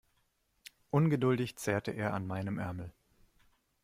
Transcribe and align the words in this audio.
Ungeduldig 0.89 1.57
zerrte 1.59 1.91
er 1.91 2.15
an 2.15 2.25
meinem 2.25 2.57
Ärmel. 2.57 2.91